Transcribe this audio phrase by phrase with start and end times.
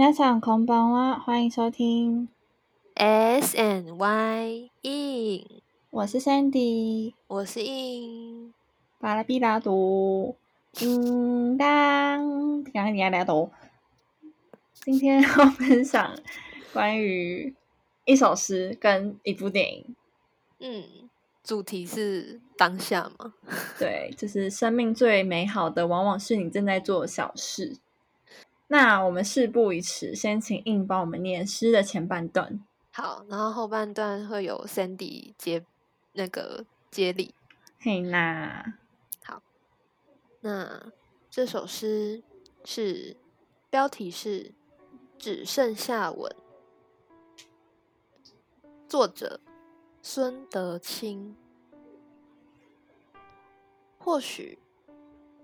[0.00, 2.28] 皆さんこんばんは，欢迎收听，
[2.94, 8.52] S N Y in，我是 Sandy，我是 in，
[8.98, 10.34] 巴拉比拉多，
[10.72, 13.50] 叮当，刚刚你来读。
[14.82, 16.16] 今天要分享
[16.72, 17.54] 关于
[18.04, 19.96] 一首诗跟一部电影，
[20.58, 21.08] 嗯，
[21.44, 23.34] 主题是当下嘛，
[23.78, 27.76] 对，就是生命最美好的，往往是你正在做的小事。
[28.71, 32.65] 那我们事不宜迟，先请印帮我们念诗的前半段。
[32.93, 35.65] 好，然后后半段会有 Sandy 接
[36.13, 37.35] 那个接力。
[37.81, 38.77] 嘿那，
[40.39, 40.89] 那
[41.29, 42.23] 这首诗
[42.63, 43.17] 是
[43.69, 44.53] 标题是
[45.19, 46.33] “只剩下吻”，
[48.87, 49.41] 作者
[50.01, 51.35] 孙德清。
[53.97, 54.59] 或许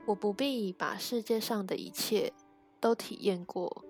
[0.06, 2.32] 我不必把世界上的一切
[2.80, 3.86] 都体验过，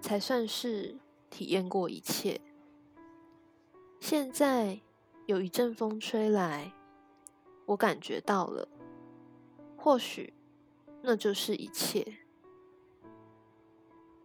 [0.00, 0.96] 才算是
[1.30, 2.40] 体验过一切。
[4.00, 4.80] 现在
[5.26, 6.72] 有一阵风吹来，
[7.66, 8.66] 我感觉到了，
[9.76, 10.34] 或许
[11.02, 12.18] 那就是一切。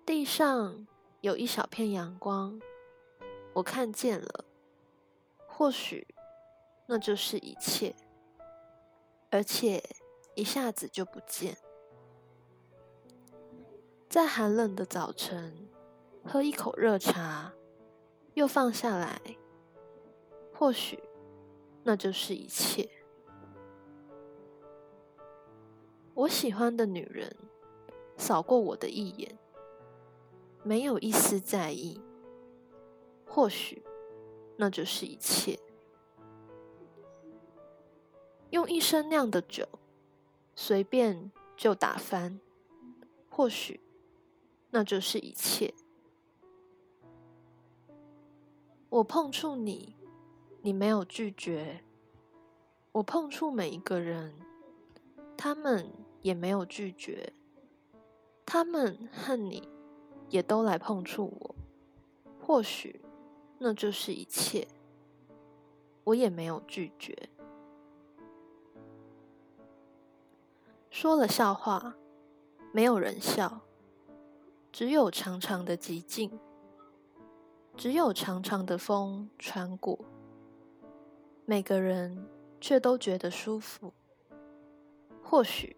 [0.05, 0.87] 地上
[1.21, 2.59] 有一小片阳光，
[3.53, 4.45] 我看见了，
[5.45, 6.07] 或许
[6.85, 7.93] 那就是一切，
[9.29, 9.83] 而且
[10.35, 11.57] 一下子就不见。
[14.17, 15.53] 在寒冷的早晨，
[16.25, 17.53] 喝一口热茶，
[18.33, 19.21] 又放下来，
[20.51, 20.97] 或许
[21.83, 22.89] 那就是一切。
[26.15, 27.31] 我喜欢的女人
[28.17, 29.37] 扫过我的一眼，
[30.63, 32.01] 没有一丝在意，
[33.23, 33.83] 或许
[34.55, 35.59] 那就是一切。
[38.49, 39.67] 用一生酿的酒，
[40.55, 42.39] 随便就打翻，
[43.29, 43.79] 或许
[44.77, 45.73] 那就是一切。
[48.89, 49.95] 我碰触你，
[50.61, 51.81] 你没有拒绝；
[52.91, 54.31] 我碰触每一个人，
[55.35, 55.89] 他们
[56.21, 57.33] 也没有拒绝。
[58.45, 59.67] 他们恨你
[60.29, 61.55] 也都来碰触我，
[62.39, 63.01] 或许
[63.57, 64.67] 那就是一切。
[66.03, 67.17] 我也没有拒绝。
[70.91, 71.95] 说了笑话，
[72.71, 73.59] 没有人笑，
[74.77, 76.39] 只有长长的寂静，
[77.75, 79.97] 只有长长的风穿过，
[81.45, 82.27] 每个人
[82.61, 83.91] 却都觉得舒服。
[85.23, 85.75] 或许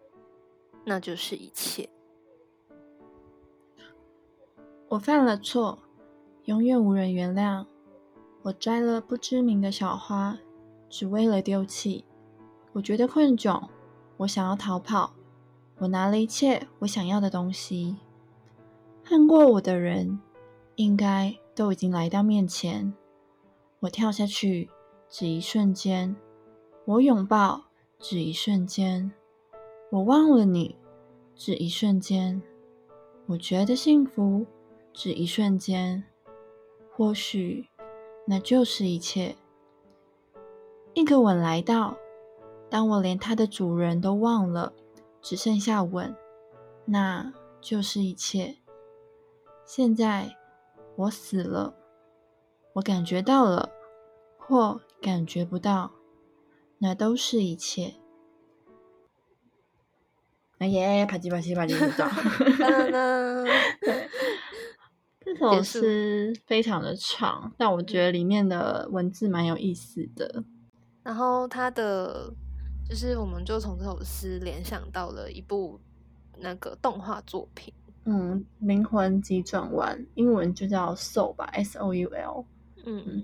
[0.84, 1.88] 那就是一切。
[4.90, 5.78] 我犯了错，
[6.44, 7.64] 永远无人原谅。
[8.42, 10.38] 我摘了不知名的小花，
[10.90, 12.04] 只为了丢弃。
[12.74, 13.66] 我觉得困窘，
[14.18, 15.14] 我想要逃跑。
[15.78, 17.96] 我拿了一切我想要的东西。
[19.10, 20.20] 看过我的人，
[20.76, 22.94] 应该都已经来到面前。
[23.80, 24.70] 我跳下去，
[25.08, 26.14] 只一瞬间；
[26.84, 27.64] 我拥抱，
[27.98, 29.10] 只一瞬间；
[29.90, 30.76] 我忘了你，
[31.34, 32.40] 只一瞬间。
[33.26, 34.46] 我觉得幸福。
[34.92, 36.04] 只一瞬间，
[36.94, 37.66] 或许
[38.26, 39.34] 那就是一切。
[40.94, 41.96] 一个吻来到，
[42.68, 44.72] 当我连它的主人都忘了，
[45.20, 46.14] 只剩下吻，
[46.84, 48.59] 那就是一切。
[49.72, 50.36] 现在
[50.96, 51.72] 我死了，
[52.72, 53.70] 我感觉到了，
[54.36, 55.92] 或感觉不到，
[56.78, 57.94] 那都是一切。
[60.58, 62.08] 哎耶，啪叽啪叽啪叽就到。
[62.58, 63.46] 当当
[65.24, 70.42] 这首诗非常的长，但我觉得里面的文字蛮有意思的。
[71.04, 72.34] 然后它的
[72.88, 75.80] 就是，我们就从这首诗联想到了一部
[76.38, 77.72] 那个动画作品。
[78.12, 82.44] 嗯，灵魂急转弯，英文就叫 Soul 吧，S O U L。
[82.84, 83.22] 嗯，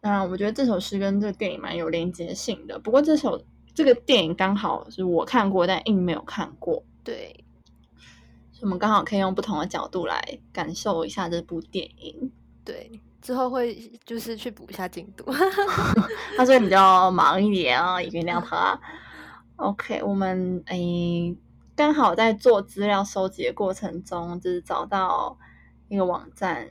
[0.00, 2.78] 那我觉得这首诗跟这个电影蛮有连接性的。
[2.78, 3.42] 不过这首
[3.74, 7.44] 这个电影刚好是我看过，但硬没有看过，对，
[8.60, 12.30] 我们刚好可以用不同的角度来感受一下这部电影。
[12.64, 12.88] 对，
[13.20, 13.74] 之后会
[14.04, 15.24] 就是去补一下进度。
[16.36, 18.80] 他最近比较忙一点啊，也原谅他。
[19.56, 21.36] OK，我们诶
[21.80, 25.38] 刚好在做资料收集的过程中，就是找到
[25.88, 26.68] 一个网站，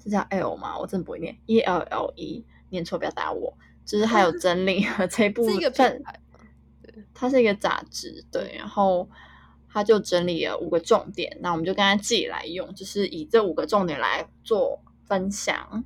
[0.00, 0.78] 是叫 L 吗？
[0.78, 3.52] 我真的不会念，E L L E，念错不要打我。
[3.84, 6.38] 就是还有整理了这部是一个算品牌吗？
[7.12, 9.10] 它是一个杂志，对，然后
[9.68, 15.82] 他就整理了五个重点，那我们就跟他自己来用，就是以这五个重点来做分享。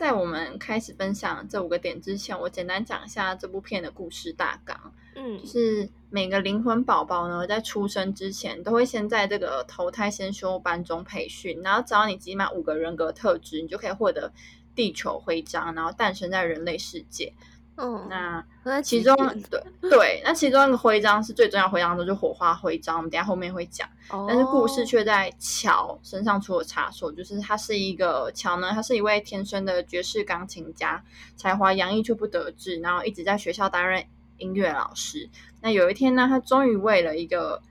[0.00, 4.74] 在我们开始分享这五个点之前，我简单讲一下这部片的故事大纲。
[5.14, 14.32] 嗯就是每个灵魂宝宝呢，在出生之前都会先在这个投胎先修班中培训，然后只要你集满五个人格特质，你就可以获得
[14.74, 17.34] 地球徽章，然后诞生在人类世界。
[17.80, 19.16] 嗯，那那其中
[19.48, 22.96] 对对，那其中一个徽章是最重要的徽章，就是火花徽章。
[22.96, 23.88] 我们等下后面会讲，
[24.28, 31.02] 但是故事哦却在乔身上出了差错，就是他是一个乔呢，他是一位天生的爵士钢琴家，
[31.36, 34.04] 才华洋溢却不得志，然后一直在学校担任
[34.36, 35.28] 音乐老师。
[35.62, 37.62] 那有一天呢，他终于为了一个，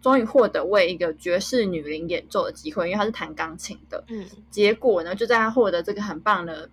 [0.00, 4.02] 终于获得为一个爵士女伶演奏的机会，因为他是弹钢琴的。
[4.08, 6.68] 嗯结果呢，就在他获得这个很棒的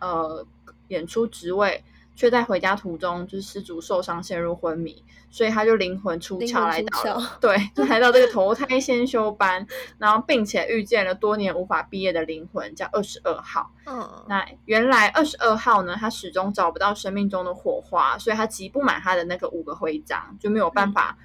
[0.00, 0.46] 呃
[0.88, 1.84] 演出职位，
[2.18, 9.64] 却在回家途中就是失足受伤，陷入昏迷，所以他就灵魂出窍来到了，对，就来到这个投胎先修班，
[9.98, 13.70] 然后并且遇见了多年无法毕业的灵魂，叫二十二号。
[13.86, 21.16] 嗯，那原来二十二号呢，他始终找不到生命中的火花，所以他集不满他的那个五个徽章，就没有办法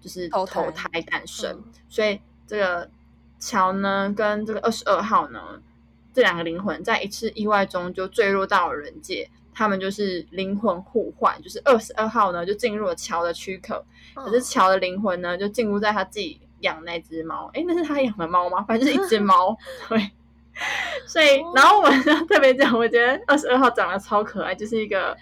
[0.00, 1.48] 就是投胎投胎诞生。
[1.52, 2.90] 嗯所以这个
[3.38, 5.40] 乔呢跟这个二十二号呢，
[6.12, 9.30] 这两个灵魂在一次意外中就坠落到了人界。
[9.52, 17.50] 他们就是灵魂互换，就是二十二号呢就进入了乔的躯壳，可是嗯乔的灵魂呢就进入在他自己养那只猫。
[17.54, 18.64] 诶，那是他养的猫吗？
[18.66, 19.56] 反正就是一只猫。
[19.88, 20.10] 对，
[21.06, 25.16] 所以然后我们特别讲，我觉得二十二号长得超可爱，就是一个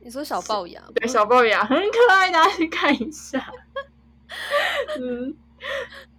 [0.00, 3.44] 你说小龅牙吗，对小龅牙，很可爱，大家去看一下。
[4.98, 5.34] 嗯，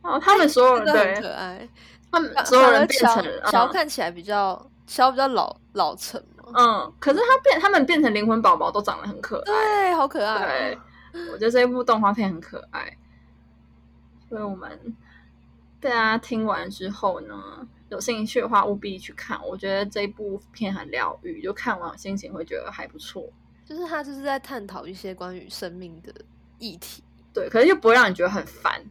[0.03, 1.67] 然后他们所有人对可爱。
[2.11, 9.43] 他们所有人变成嗯乔看起来比较乔比较老老成嘛，嗯，可是他变他们变成灵魂宝宝都长得很可爱。
[9.45, 10.77] 对，好可爱哦。
[11.31, 12.95] 我觉得这一部动画片很可爱，
[14.29, 14.95] 所以我们
[15.79, 19.39] 大家听完之后呢，有兴趣的话务必去看。
[19.45, 23.27] 我觉得这一部片很疗愈，就看完心情会觉得还不错。
[23.65, 26.13] 就是他就是在探讨一些关于生命的
[26.57, 27.03] 议题。
[27.33, 28.83] 对，可是又不会让你觉得很烦。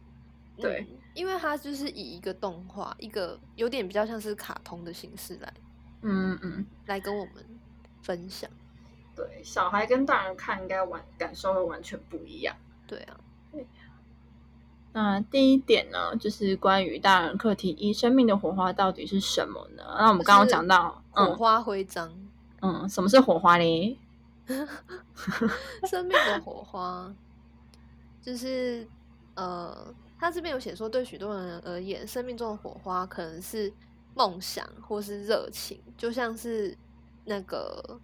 [0.57, 5.53] 对嗯，因为它就是以一个动画，一个有点比较像是卡通的形式来
[6.01, 7.33] 嗯嗯，来跟我们
[8.01, 8.49] 分享。
[9.15, 12.55] 对，小孩跟大人看应该完感受会完全不一样。
[12.87, 13.19] 对啊，
[14.93, 19.83] 那第一点呢，就是关于大人课题一，生命的火花到底是什么呢？
[19.99, 22.11] 那我们刚刚讲到，火嗯花徽章，
[22.61, 23.99] 嗯，什么是火花呢？
[25.87, 27.13] 生命的火花，
[28.21, 28.87] 就是
[29.35, 33.71] 呃，他这边有写说，对许多人而言，生命中的火花可能是
[34.15, 36.77] 梦想或是热情，就像是
[37.25, 37.99] 那个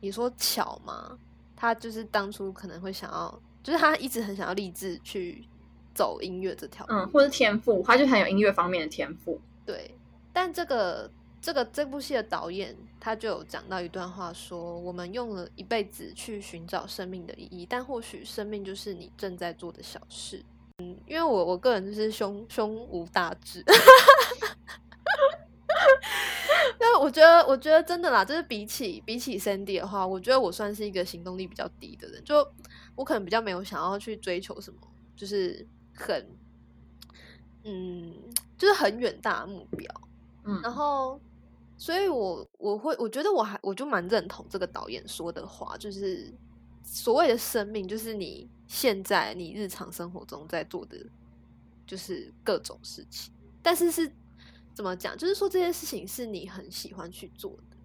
[0.00, 1.18] 你说巧吗？
[1.56, 5.44] 他就是当初可能会想要，就是他一直很想要立志去
[5.92, 9.40] 走音乐这条路，嗯，或是天赋，他就很有音乐方面的天赋。
[9.66, 9.92] 对，
[10.32, 11.10] 但这个
[11.42, 20.40] 这个这部戏的导演他就有讲到一段话说，我们用了一辈子去寻找生命的意义，但或许生命就是你正在做的小事。
[20.78, 23.64] 嗯，因为我我个人就是胸胸无大志，
[26.78, 32.46] 但我觉得我觉得真的啦，就是比起比起 Sandy 的话，我觉得我算是一个行动力比较低的人，就
[32.94, 34.80] 我可能比较没有想要去追求什么，
[35.16, 36.26] 就是很
[37.64, 38.14] 嗯，
[38.56, 39.92] 就是很远大的目标。
[40.44, 41.20] 嗯，然后，
[41.76, 46.32] 所以我我会我觉得我还我就蛮认同这个导演说的话，就是
[46.82, 50.96] 所谓的生命，就是你现在你日常生活中在做的，
[51.86, 53.32] 就是各种事情。
[53.62, 54.10] 但是是
[54.78, 55.18] 怎么讲？
[55.18, 57.76] 就是说这些事情是你很喜欢去做的。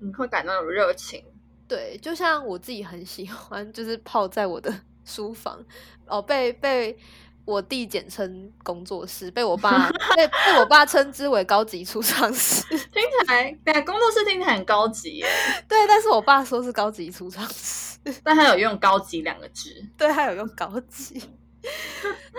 [0.00, 1.24] 你会感到有热情。
[1.68, 4.74] 对，就像我自己很喜欢，就是泡在我的
[5.06, 5.64] 书房，
[6.04, 6.98] 哦，被被
[7.44, 12.64] 我弟简称工作室，被我爸 被被我爸称之为高级储藏室。
[12.90, 15.26] 听起来，对啊，工作室听起来很高级耶，
[15.68, 19.70] 对，但是我爸说是高级储藏室，但他有用“高级”两个字。
[19.96, 21.22] 对，他有用高级。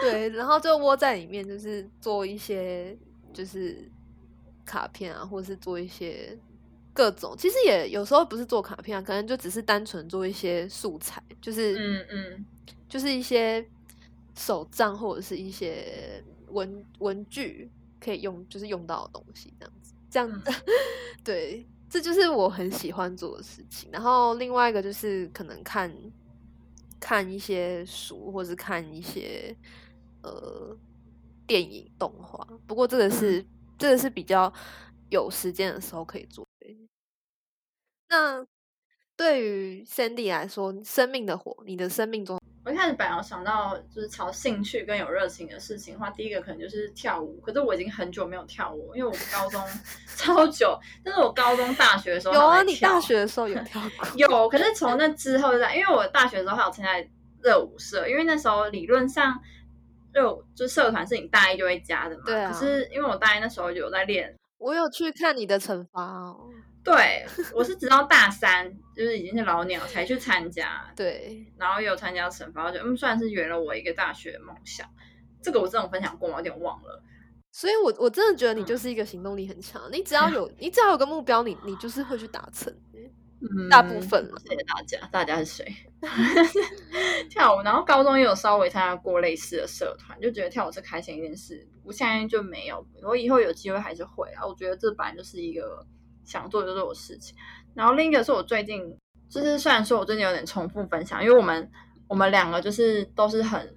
[0.01, 2.97] 对，然后就窝在里面，就是做一些
[3.33, 3.89] 就是
[4.63, 6.37] 卡片啊，或者是做一些
[6.93, 7.35] 各种。
[7.37, 12.45] 其实也有时候不是做卡片啊，可能就只是单纯做一些素材，就是嗯嗯，
[12.87, 13.65] 就是一些
[14.35, 19.93] 手账或者是一些文文具可以用，就是用到的东西这样子。
[20.09, 20.51] 这样子，
[21.23, 23.89] 对，这就是我很喜欢做的事情。
[23.91, 25.91] 然后另外一个就是可能看
[26.99, 29.55] 看一些书，或是看一些
[30.21, 30.77] 呃
[31.45, 32.47] 电影、动画。
[32.67, 33.45] 不过这个是
[33.77, 34.51] 这个是比较
[35.09, 36.45] 有时间的时候可以做。
[38.09, 38.45] 那
[39.15, 47.39] 对于 Sandy 来说，生命的火，你的生命中，我一开始本来想到就是朝兴趣跟有热情的事情的话，第一个可能就是跳舞。
[47.41, 49.63] 可是我已经很久没有跳舞，因为我高中
[50.15, 54.07] 超久，但是我高中、大学的时候有啊，你大学的时候有跳 过？
[54.15, 57.09] 有，可是从那之后就在，因为我大学的时候还有参加
[57.41, 59.39] 热舞社，因为那时候理论上
[60.13, 62.23] 热舞就社团是你大一就会加的嘛。
[62.25, 66.49] 对啊可是因为我大一那时候有在练，我有去看你的惩罚哦。
[66.83, 74.85] 对我是直到大三就是已经是老鸟才去参加， 对，然后也有参加惩罚，我觉得嗯算是圆了我一个大学的梦想。
[75.41, 76.35] 这个我真的分享过吗？
[76.35, 77.01] 我有点忘了。
[77.51, 82.73] 所以我我真的觉得你嗯就是一个行动力很强，你只要有你只要有个目标，你你就是会去达成。
[83.51, 84.97] 嗯大部分了谢谢大家。
[85.11, 85.65] 大家是谁？
[87.29, 91.67] 跳舞，然后高中也有稍微参加过类似的社团，就觉得跳舞是开心一件事。
[91.83, 94.45] 我现在就没有，我以后有机会还是会啊。
[94.45, 95.85] 我觉得这本来就是一个
[96.23, 97.35] 想做就做的事情。
[97.73, 98.97] 然后另一个是我最近，
[99.29, 101.69] 就是虽然说我最近有点重复分享，因为我们
[102.07, 103.75] 我们两个就是都是很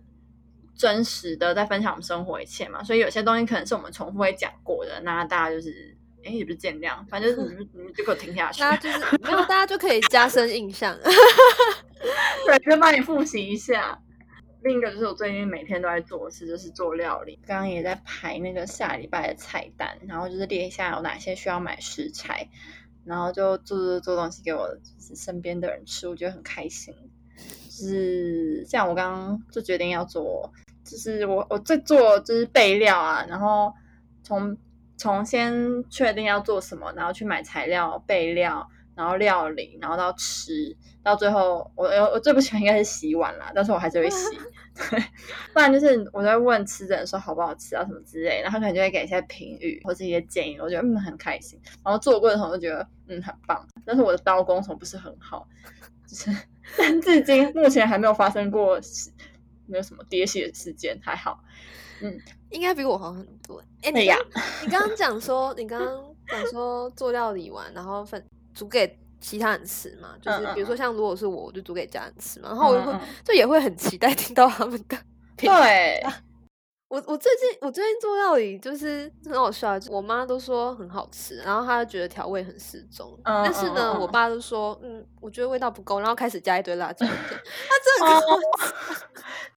[0.76, 5.95] 真实的在分享我们生活一切嘛，所以有些东西可能是我们重复会讲过的，那大家就是。
[6.26, 8.61] 哎，也不是见谅，反正就是你们你们就给我听下去。
[8.66, 10.99] 大家就是没有，大家就可以加深印象。
[12.47, 13.99] 对，就帮你复习一下。
[14.62, 17.38] 另一个就是我最近每天都在做的事，就是做料理。
[17.47, 22.49] 刚刚也在排那个下礼拜的菜单，然后就是列一下有哪些需要买食材，
[23.04, 26.92] 然后就做做做东西给我就是身边的人吃，我觉得很开心。
[27.37, 30.50] 就是像我刚刚就决定要做，
[30.85, 33.73] 就是我我在做就是备料啊，然后
[34.25, 34.56] 从
[34.96, 44.36] 从先确定要做什么，然后去买材料备料，然后料理，然后到吃，到最后我我我最不喜欢应该是洗碗啦，但是我还是会洗，
[44.90, 44.98] 对，
[45.52, 55.46] 不然就是我在问吃的人说好不好吃啊什么之类，然后他可能就会给一些评语或者一些建议，我觉得嗯很开心，然后做的过程我就觉得嗯很棒，但是我的刀工从不是很好，
[56.06, 56.30] 就是
[56.78, 58.80] 但至今目前还没有发生过
[59.66, 61.38] 没有什么跌血事件，还好，
[62.00, 62.18] 嗯，
[62.50, 63.62] 应该比我好很多。
[63.82, 64.18] 哎、你刚
[64.62, 68.24] 你刚刚讲说，你刚刚讲说做料理完，然后分
[68.54, 74.96] 煮给其他人吃嘛，就是比如说像如果是我，我就煮给家人吃嘛，然后我就会、嗯嗯就也会很期待听到他们的。
[75.36, 76.02] 对，
[76.88, 88.26] 我我最近我最近做料理就是很好笑，我妈都说很好吃，然后她就觉得调味很适中，嗯但是呢，我爸就说嗯，我觉得味道不够，然后开始加一堆辣椒片， 他真的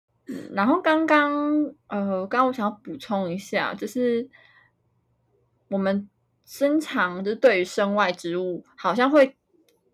[0.52, 1.42] 然后刚刚
[1.88, 4.30] 呃，刚刚我想要补充一下，就是
[5.70, 6.08] 我们
[6.44, 9.36] 经常就是对于身外之物，好像会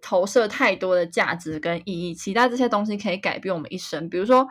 [0.01, 4.09] 投射太多的价值跟意义，期待这些东西可以改变我们一生。
[4.09, 4.47] 比如说，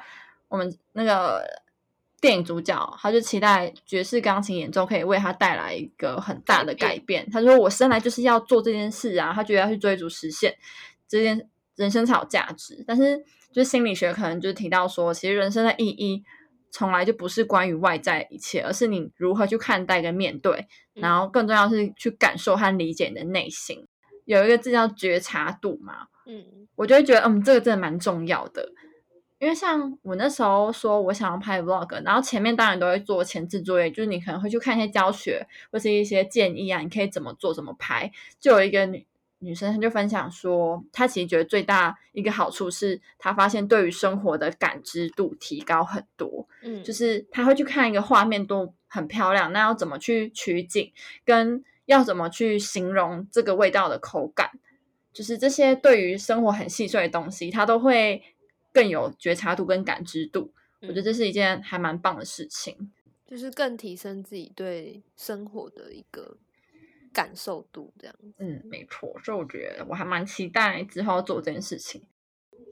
[0.49, 1.45] 我们那个
[2.21, 7.29] 电影主角，他就期待爵士钢琴演奏可以为他带来一个很大的改变。
[7.31, 10.57] 他说：“我生来就是要做这件事啊！”他觉得要去追逐实现
[11.07, 12.83] 这件人生才有价值。
[12.87, 13.23] 但是，
[13.55, 16.25] 就是心理学可能就是提到说，其实人生的意义
[16.73, 23.87] 从来就不是关于外在一切，而是你如何去看待跟面对，然后更重要是去感受和理解你的内心。
[24.25, 28.73] 有一个字叫觉察度嘛，嗯我就会觉得，嗯，这个真的蛮重要的。
[29.39, 38.11] 因为像我那时候说我想要拍 vlog，然后前面当然都会做前置作业，就是你可能会去看一些教学或是一些建议啊，你可以怎么做怎么拍。
[38.41, 39.07] 就有一个女
[39.45, 46.49] 女生她就分享说，她其实觉得最大一个好处是，她发现对于生活的感知度提高很多。
[46.63, 50.93] 嗯，就是她会去看一个画面都很漂亮，那要怎么去取景，
[51.25, 54.51] 跟要怎么去形容这个味道的口感，
[55.13, 58.23] 就是这些对于生活很细碎的东西，她都会
[58.73, 60.53] 更有觉察度跟感知度。
[60.81, 62.91] 我觉得这是一件还蛮棒的事情。
[63.27, 66.37] 就是更提升自己对生活的一个
[67.15, 68.15] 感受度，这样。
[68.39, 72.03] 嗯，没错，所以我觉得我还蛮期待之后要做这件事情。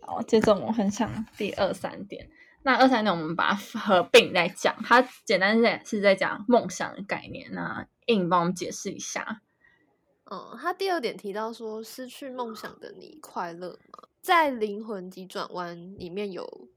[0.03, 1.09] 好，接着我很想
[1.39, 2.29] 第二三点。
[2.65, 7.51] 那二三点我们把它合并来讲，它简单是在是在讲梦想的概念。
[7.53, 9.41] 那硬帮我们解释一下。
[10.31, 14.09] 嗯，他第二点提到说，失去梦想的你快乐吗？
[14.21, 16.69] 在《灵魂急转弯》里面有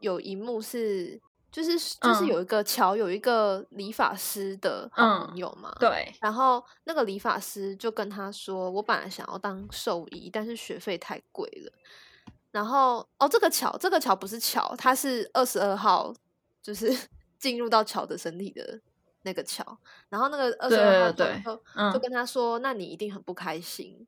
[0.00, 11.72] 有一幕是，就是就是嗯有一个乔有一个理发师的好朋嗯友嘛，对，然后那个理发师就跟他说：“我本来想要当兽医，但是学费太贵了。”
[12.50, 16.14] 然后哦，这个桥，这个桥不是桥，它是二十二号，
[16.62, 16.94] 就是
[17.38, 18.80] 进入到乔的身体的
[19.22, 19.78] 那个桥，
[20.08, 24.06] 然后那个二对十二号对对就跟他说：“那你一定很不开心。”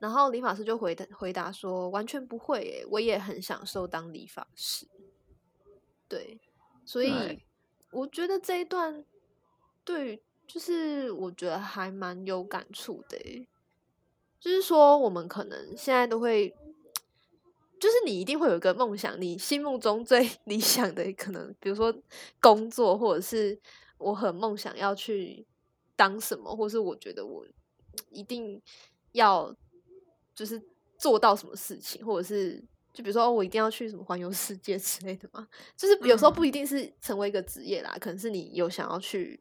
[0.00, 4.86] 然后理发师就回答回答说：“完全不会耶，我也很享受当理发师。”
[6.08, 6.40] 对，
[6.88, 7.12] 所以
[7.90, 9.04] 我觉得这一段
[9.84, 13.46] 对，就是我觉得还蛮有感触的耶。
[14.40, 16.48] 就是说，我们可能现在都会，
[17.78, 21.94] 就是你一定会有一个梦想，你心目中最 理想的可能，比如说
[22.40, 23.60] 工作，或者是
[23.98, 25.46] 我很梦想要去
[25.94, 27.46] 当什么，或是我觉得我
[28.10, 28.62] 一定
[29.12, 29.54] 要
[30.34, 30.62] 就是
[30.96, 32.64] 做到什么事情，或者是
[32.98, 35.46] 就比如说、哦我一定要去什么环游世界 之类的嘛。
[35.76, 39.40] 就是有时候不一定是成为一个职业啦，可能是你有想要去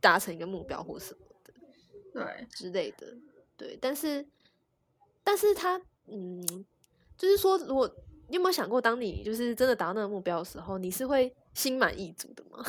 [0.00, 1.54] 达成一个目标或什么的。
[2.12, 3.06] 对，之类的，
[3.56, 4.26] 对，但是，
[5.22, 6.44] 但是他，嗯，
[7.16, 7.88] 就是说，如果
[8.26, 12.64] 你有没有想过，当你就是真的达到那个目标的时候，你是会心满意足的吗？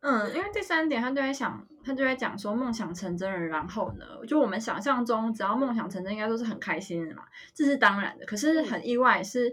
[0.00, 7.22] 嗯，因为第三点，他就在想，他就在讲说，梦想成真了，然后呢，就我们想象中，只要梦想成真，应该都是很开心的嘛，
[7.54, 8.24] 这是当然的。
[8.24, 9.50] 可是很意外是，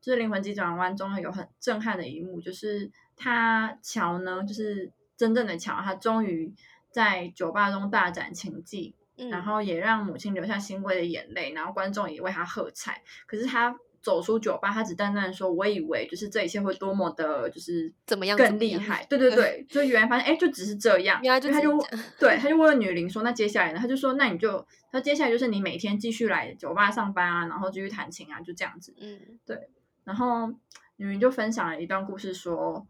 [0.00, 6.50] 就是《灵魂急转弯》中有很震撼的一幕，就是他乔呢，就是真正的乔，他终于
[6.90, 13.02] 在酒吧中大展情技，嗯，然后也让母亲流下欣慰的眼泪，然后观众也为他喝彩。
[13.26, 21.20] 可是他走出酒吧，他只淡淡的说：“我以为就是这一切会多么的，就是怎么样更厉害。”对对 对，就原来发现哎，就只是这样。
[21.22, 21.78] 原来就所以他就
[22.18, 29.68] 对，他就问女伶说：“那接下来呢？”他就说：“那你就，他接下来就是你每天继续来酒吧上班啊，然后继续弹琴啊，就这样子。”嗯对
[30.04, 30.48] 然后
[30.96, 32.86] 女人就分享了一段故事说，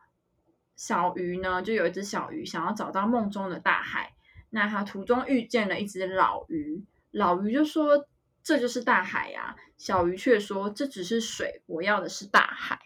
[0.76, 4.12] 小鱼呢，就有一只小鱼想要找到梦中的大海，
[4.50, 8.06] 那它途中遇见了一只老鱼，老鱼就说
[8.42, 12.78] 这就是大海呀、小鱼却说这只是水，我要的是大海。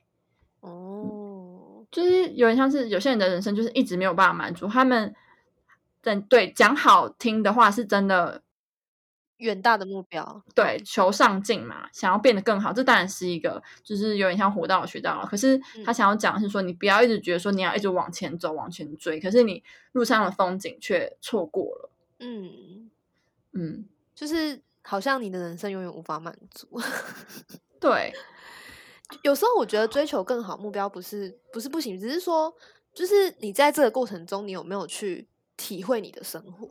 [0.60, 5.12] 哦，就是有点像是有些人的人生就是一直没有办法满足，他们
[6.00, 8.42] 等对讲好听的话是真的
[9.38, 15.26] 远大的目标，对，求上进嘛，想要变得更好，这当然是一个，就是有点像活到老学到老。
[15.26, 21.90] 可是他嗯想要讲的是说，你不要一直觉得说你要一直往前走、往前追，可是你路上的风景却错过了。
[22.20, 22.88] 嗯，
[23.50, 26.68] 嗯，就是好像你的人生永远无法满足。
[27.80, 28.12] 对，
[29.22, 32.54] 有时候我觉得追求更好目标不是不是不行，只是说，
[32.94, 36.68] 就是你在这个过程中，你有没有去体会你的生活？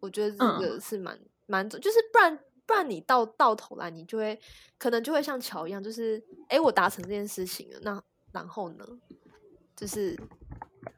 [0.00, 4.38] 我觉得这嗯个是蛮蛮重，就是不然不然你到到头来，你就会
[4.78, 8.84] 可能就会像乔一样，就是哎，诶我达成这件事情了，那然后呢，
[9.74, 10.18] 就是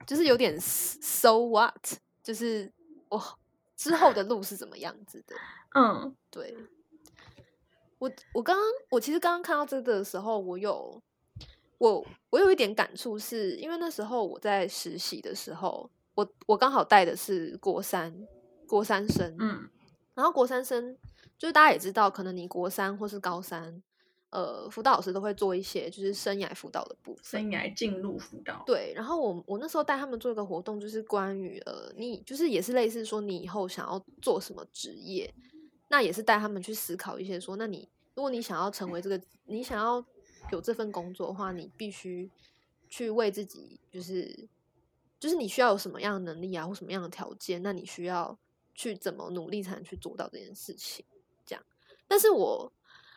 [0.07, 1.75] 就是有点 so what，
[2.23, 2.73] 就是
[3.09, 3.23] 我
[3.77, 5.37] 之后的路是怎么样子的？
[5.79, 6.57] 嗯对，
[7.99, 11.03] 我我刚刚我其实刚刚看到这个的时候，我有
[11.79, 18.27] 我我有一点感触是，因为那时候我在实习的时候，我我刚好带的是国三
[18.67, 19.69] 国三生，嗯
[20.15, 20.97] 然后国三生
[21.37, 23.83] 就是大家也知道，可能你国三或是高三，
[24.31, 35.33] 呃，辅导老师都会做一些就是生涯辅导的部分，生涯进入辅导，对，然后我我那时候带他们做一个活动，就是关于呃，你就是也是类似说你以后想要做什么职业，
[35.89, 40.05] 那也是带他们去思考一些说，那你如果你想要成为这个，你想要
[40.51, 42.29] 有这份工作的话，你必须
[42.89, 44.49] 去为自己就是
[45.21, 48.37] 就是你需要有什么样的能力啊，或什么样的条件，那你需要
[48.75, 51.05] 去怎么努力才能去做到这件事情，
[51.47, 51.65] 这样。
[52.09, 52.73] 但是我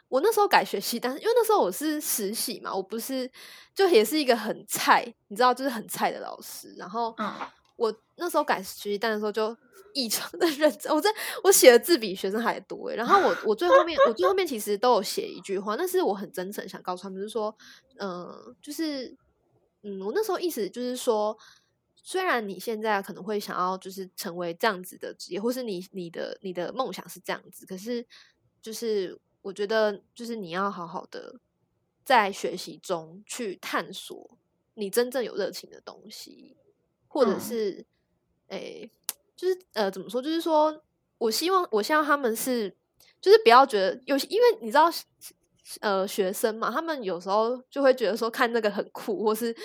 [0.09, 3.29] 我那时候改学习单，因为那时候我是实习嘛，我不是
[3.73, 6.73] 就也是一个很菜，你知道，就是很菜的老师。
[6.77, 7.31] 然后嗯
[7.77, 9.55] 我那时候改学习单的时候就
[9.93, 11.09] 异常的 认真，我在
[11.43, 12.95] 我写的字比学生还多欸。
[12.95, 17.55] 然后我 我最后面我最后面其实都有写一句话，但是我很真诚想告诉他们，就是说，
[17.99, 19.15] 嗯、就是
[19.83, 21.37] 嗯，我那时候意思就是说。
[22.01, 28.03] 虽然你现在可能会想要就是成为这样子的职业，或是你你的你的梦想是这样子，可是
[28.63, 31.39] 就是我觉得就是你要好好的
[32.03, 34.37] 在学习中去探索
[34.73, 36.55] 你真正有热情的东西，
[37.07, 37.85] 或者嗯是
[38.47, 38.89] 诶、
[39.35, 40.21] 就是呃怎么说？
[40.21, 40.83] 就是说
[41.17, 42.75] 我希望我希望他们是
[43.21, 44.91] 就是不要觉得有，因为你知道
[45.81, 49.55] 呃学生嘛，他们有时候就会觉得说看那个很酷，或是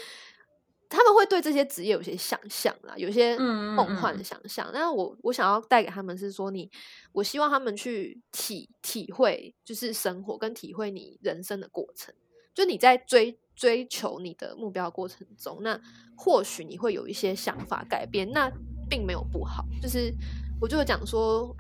[0.94, 4.70] 他们会对这些职业有些想象啦，有些梦幻的嗯想象。
[4.72, 6.70] 但是我我想要带给他们是说你，
[7.12, 12.14] 我希望他们去体体会，就是生活跟体会你人生的过程。
[12.54, 15.80] 就你在追追求你的目标的过程中，那
[16.16, 18.48] 或许你会有一些想法改变，那
[18.88, 19.64] 并没有不好。
[19.82, 20.14] 就是
[20.60, 21.54] 我就有讲说，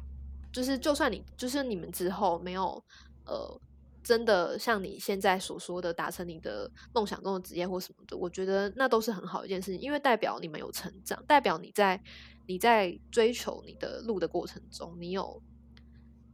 [0.52, 2.80] 就是就算你就是你们之后没有
[3.26, 3.60] 呃
[4.04, 12.00] 真的像你现在所说的达成你的梦想中的职业或什么的，我觉得那都是很好一件事情，因为代表你们有成长，代表你在
[12.46, 15.42] 你在追求你的路的过程中，你有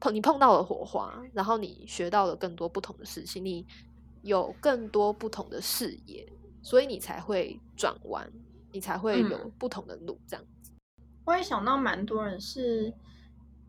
[0.01, 3.65] 碰你碰到了火花，然后你学到了更多不同的事情，你
[4.23, 6.27] 有更多不同的视野，
[6.63, 8.29] 所以你才会转弯，
[8.73, 10.73] 你才会有不同的路这样子。
[11.25, 12.93] 我也想到蛮多人是，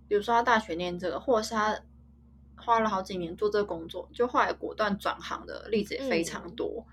[0.07, 1.79] 比如说他大学念这个，或者是他
[2.62, 6.86] 花了好几年做这个工作，就后来果断转行的例子也非常多。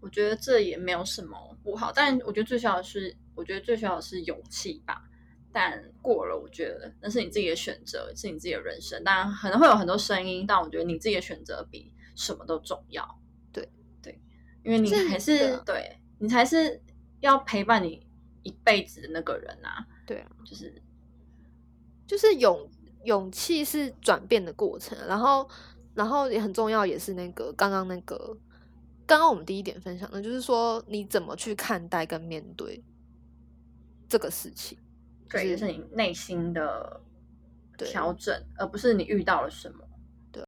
[0.00, 5.02] 我觉得这也没有什么不好，但我觉得最需要的是，我觉得最需要的是勇气吧。
[5.50, 9.02] 但过了，我觉得那是你自己的选择，是你自己的人生。
[9.02, 13.20] 当然可能会有很多声音，但我觉得你自己的选择比什么都重要。
[13.50, 13.68] 对
[14.00, 14.20] 对，
[14.62, 16.80] 因为你还是对你才是
[17.20, 18.06] 要陪伴你
[18.42, 19.84] 一辈子的那个人啊。
[20.06, 20.80] 对啊，就是
[22.06, 22.70] 就是勇
[23.08, 25.48] 勇气是转变的过程，然后
[25.94, 28.36] 然后也很重要，也是那个刚刚那个
[29.06, 32.84] 刚刚我们第一点分享的，就是说你怎么去看待跟面对
[34.06, 34.76] 这个事情。
[35.30, 37.00] 对，就是你内心的
[37.78, 39.82] 对调整，而不是你遇到了什么。
[40.30, 40.44] 对，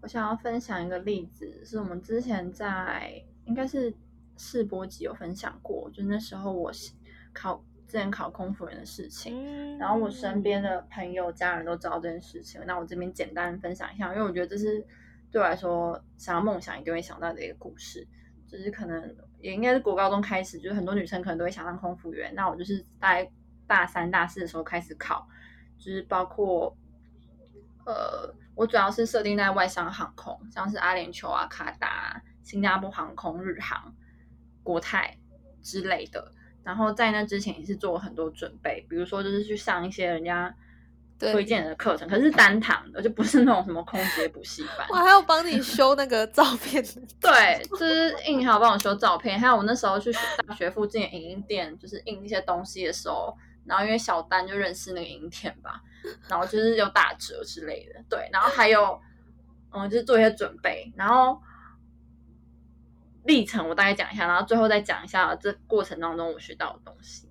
[0.00, 3.94] 我想要分享一个例子，是我们之前在应该是
[4.38, 6.92] 试播集有分享过，就那时候我是
[7.34, 14.86] 考之前考空服员的事情，嗯然后我身边的朋友、家人都知道这件事情，那我这边简单分享一下，因为我觉得这是
[15.32, 18.06] 对我来说想要梦想一定会想到的一个故事。
[18.46, 22.34] 就是可能也应该是国高中开始，就是很多女生可能都会想当空服员。
[22.34, 23.30] 那我就是大概
[23.66, 25.24] 大三、大四的时候开始考，
[25.78, 26.76] 就是包括
[27.86, 33.94] 呃，我主要是设定在外商航空，像是阿联酋啊、卡达、新加坡航空、日航、
[34.64, 35.16] 国泰
[35.62, 36.32] 之类的。
[36.70, 40.54] 然后在那之前也是做了很多准备，比如说就是去上一些人家
[41.18, 44.86] 推荐的课程，可是是单堂的，就不是那种什么空姐补习班。
[44.88, 46.80] 我还要帮你修那个照片，
[47.20, 50.12] 对，就是印好帮我修照片，还有我那时候去
[50.46, 55.82] 大学附近的影音店，就是印一些东西的时候，然后因为小丹就认识那个影音店吧，
[56.28, 58.96] 然后就是有打折之类的，对，然后还有
[59.72, 61.42] 嗯，就是做一些准备，然后
[63.24, 67.26] 历程我大概讲一下，然后最后再讲一下这过程当中我学到的东西。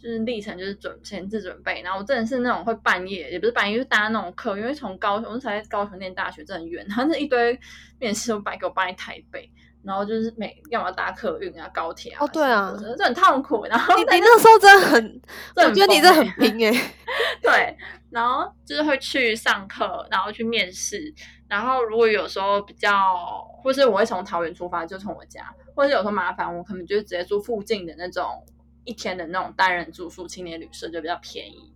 [0.00, 7.58] 就是历程，就是准前置准备，然后我真的是那种会半夜，也不是半夜，就是搭那种课，因为从高雄，才在高雄念大学，真的很远，然后那一堆
[7.98, 9.50] 面试都摆给我搬在台北，
[9.82, 13.64] 然后就是每要么搭客运啊、高铁啊，哦对啊这很痛苦。
[13.66, 15.22] 然后你你那时候真的很，
[15.56, 16.92] 我觉得你这疯很拼哎、
[17.40, 17.76] 对，
[18.10, 21.14] 然后就是会去上课，然后去面试，
[21.46, 23.16] 然后如果有时候比较，
[23.62, 28.44] 或是我会从桃园出发，就从我家，或者有时候麻烦我可能就直接住附近的那种
[28.84, 31.72] 一天的那种单人住宿青年旅社，就比较便宜。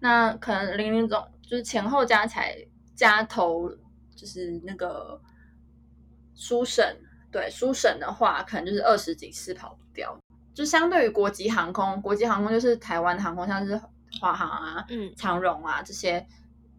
[0.00, 2.54] 那可能零零总就是前后加起来
[2.94, 3.70] 加头
[4.14, 5.18] 就是那个
[6.34, 6.84] 书省，
[7.30, 10.18] 对书省的话，可能就是二十几次跑不掉。
[10.52, 13.80] 就相对于国际航空，国际航空就是台湾航空，像是
[14.20, 16.24] 华航啊、嗯长荣啊这些，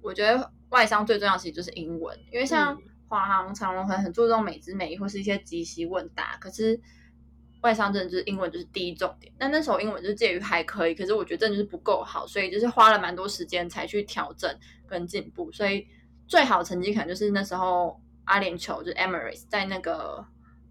[0.02, 6.80] 我觉得外商最重要其实就是英文，因为像嗯华航、长荣可能很注重美之美仪或是一些即席问答，可是
[7.62, 9.34] 外商真的就是英文就是第一重点。
[9.38, 14.50] 但那时候英文就是介于还可以，可是我觉得真的就是不够好，所以就是花了蛮多时间才去调整
[14.88, 15.52] 跟进步。
[15.52, 15.86] 所以
[16.28, 20.24] 最好成绩可能就是那时候阿联酋就是 Emirates 在那个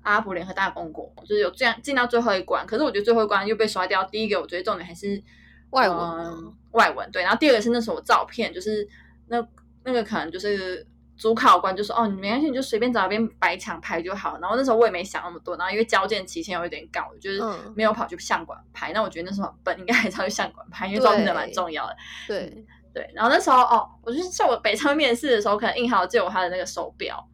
[0.03, 4.05] 阿拉伯联合大公国，就是有这样进到最后一关，可是我觉得最后一关又被刷掉。
[4.05, 5.23] 第一个我觉得重点还是
[5.71, 8.87] 外文外文对，然后第二个是那时候我照片，就是
[9.29, 9.45] 那
[9.83, 10.87] 那个可能就是
[11.17, 14.39] 主考官就说哦，你没关系，你就随便找一边白墙拍就好。
[14.41, 18.93] 然后那时候我也没想那么多，然后因为交件期限有点高，就是嗯没有跑去相馆拍。
[18.93, 21.97] 那我觉得那时候很笨，应该还是要去相馆拍，因为照片真的蛮重要的。
[22.27, 27.34] 对，对，然后那时候哦，我就是在我北昌面试的时候，可能印好借我他的那个手表，就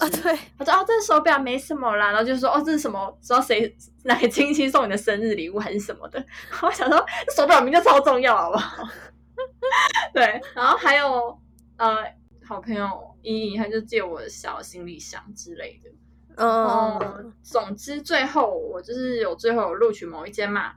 [0.00, 3.18] 啊对，我说哦，这手表没什么啦，然后就说哦，这是什么？
[3.22, 3.74] 知道谁
[4.04, 6.24] 哪个亲戚送你的生日礼物还是什么的？
[6.62, 8.86] 我想说，这手表名就超重要，好不好？
[10.12, 11.38] 对，然后还有
[11.78, 11.96] 呃，
[12.44, 15.90] 好朋友依依，他就借我的小行李箱之类的。
[16.44, 20.74] 哦，嗯，总之最后我就是有最后有录取某一间嘛，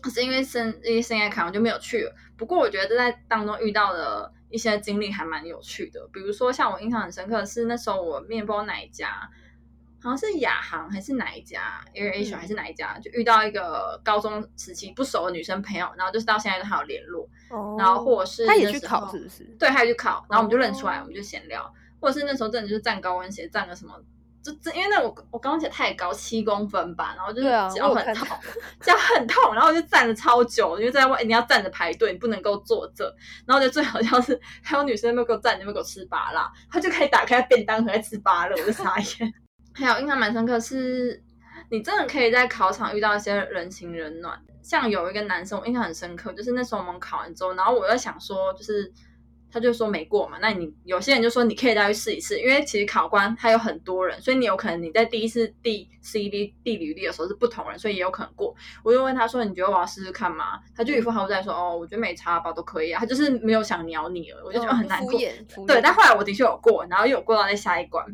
[0.00, 2.14] 可是因为生因为生涯卡我就没有去了。
[2.36, 9.28] 不过我觉得在当中遇到的一些经历还蛮有趣的，比如说像我印象很深刻的是那时候我面包哪一家，
[10.02, 17.28] 好像是亚航还是哪一家 Air Asia 嗯还是哪一家，就遇到一个高中时期不熟的女生朋友，然后就是到现在都还有联络。
[17.50, 19.44] 哦然后或者是他也去考是不是？
[19.58, 23.94] 对，他也去考，然后我们就认出来，哦我们就闲聊，或者是那时候真的就是站高跟鞋，站个什么
[24.42, 28.26] 就这因为那我我高跟鞋太高，七公分吧，然后就脚很痛，
[28.80, 33.04] 脚很痛，然后我就站了超久，因为在外你要站着排队，你不能够坐着。
[33.46, 39.32] 然后我觉得最好笑是还有女生在那边给我站，在那边给我吃芭乐，她就可以打开便当盒在吃芭乐，我就傻眼。
[39.74, 41.22] 还有印象蛮深刻是，
[41.70, 44.38] 你真的可以在考场遇到一些人情冷暖。
[44.62, 48.92] 像有一个男生，我印象很深刻，就是那时候我们考完之后，然后我又想说，就是
[49.52, 58.54] 他就说没过嘛，那你有些人就说你可以再去试一次，因为其实考官他有很多人，所以你有可能你在第一次递 CV 递履历的时候是不同人，所以也有可能过。
[58.82, 60.58] 我就问他说，你觉得我要试试看吗？
[60.74, 63.00] 他就一副好在说，哦，我觉得没差吧，都可以啊。
[63.00, 65.20] 他就是没有想鸟你了，我就觉得很难过。
[65.66, 68.04] 对，但后来我的确有过，然后又有过到那下一关。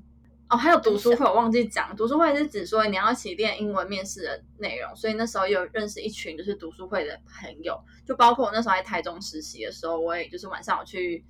[0.51, 11.23] 哦，还有读书会，我忘记讲，读书会是指说你要一起练英文面试的内容，所以那时候有认识一群就是读书会的朋友，就包括我那时候在台中实习的时候，我也就是晚上我去，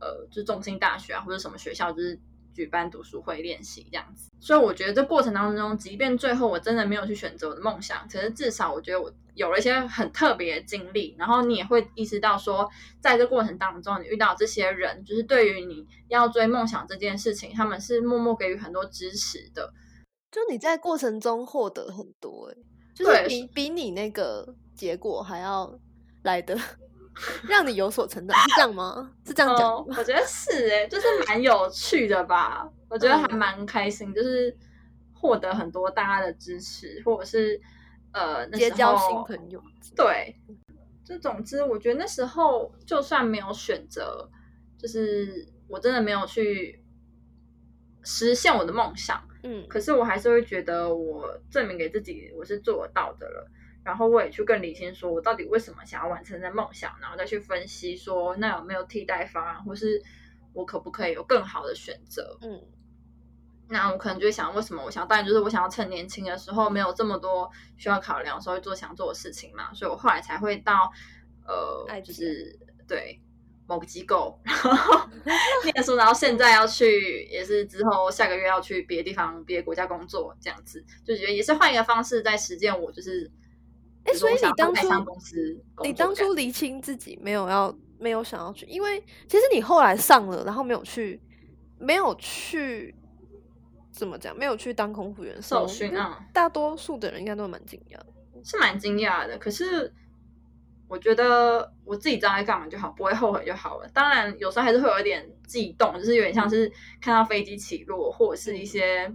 [0.00, 2.18] 呃，就中兴大学啊或者什么学校，就是
[2.52, 4.32] 举办读书会练习这样子。
[4.40, 12.68] 所以我觉得这过程当中，即便最后我真的没有去选择我的梦想，可是至少我觉得我有了一些很特别的经历，然后你也会意识到说，
[13.00, 19.72] 在这过程当中，你遇到这些人，就是对于你要追梦想这件事情，他们是默默给予很多支持的。
[20.30, 22.56] 就你在过程中获得很多、欸，
[22.94, 25.78] 就是比比你那个结果还要
[26.22, 26.58] 来的
[27.48, 29.12] 让你有所成长，是这样吗？
[29.24, 29.84] 是这样讲哦？
[29.88, 32.68] 我觉得是诶、就是蛮有趣的吧。
[32.88, 34.56] 我觉得还嗯蛮开心，就是
[35.12, 37.60] 获得很多大家的支持，或者是
[38.14, 39.62] 呃，结交新朋友，
[39.96, 40.36] 对，
[41.04, 44.30] 就总之，我觉得那时候就算没有选择，
[44.78, 46.82] 就是我真的没有去
[48.04, 53.50] 实现我的梦想，嗯可是我还是会觉得我证明给自己我是做得到的了。
[53.84, 60.02] 然后我也去更理清，说我到底为什么想要完成这梦想，然后再去分析说那有没有替代方案，或是
[60.54, 62.38] 我可不可以有更好的选择。
[62.40, 62.62] 嗯
[63.68, 70.90] 那我可能就会想，为什么我想要，当然就是我想要趁年轻的时候没有这么多需要考量的时候，做想做的事情嘛，所以我后来才会到
[71.46, 73.20] 呃，就是对
[73.66, 75.08] 某个机构，然后
[75.64, 83.30] 念书，然后现在要去，也是之后下个月要去别的地方、别的国家工作，这样子，就觉得也是换一个方式在实践我就是。
[84.04, 91.18] 诶比如说我想要所以你当初你当初厘清自己没有要没有想要去，因为其实你后来上了，然后没有去，
[91.78, 92.94] 没有去
[93.94, 97.98] 怎么讲，没有去当空服员受训啊，大多数的人应该都蛮惊讶。
[98.44, 99.38] 是蛮惊讶的。
[99.38, 99.94] 可是
[100.88, 103.88] 我觉得我自己知道在干嘛就好，不会后悔就好了。
[103.94, 109.10] 当然，有时候还是会有一点悸动，就是有点像是看到飞机起落，或者是一些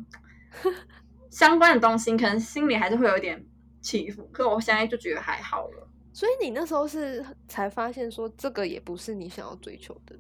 [1.30, 3.46] 相关的东西，可能心里还是会有一点
[3.82, 4.28] 起伏。
[4.32, 5.88] 可我现在就觉得还好了。
[6.14, 10.16] 所以你那时候是才发现说这个也不是你想要追求的。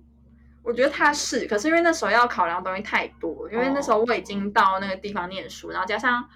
[0.63, 6.27] 我觉得他是，可是因为那时候要考量的东西太多，因为那时候我已经到那个地方念书，然后加上